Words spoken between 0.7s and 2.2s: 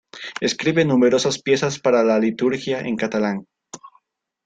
numerosas piezas para la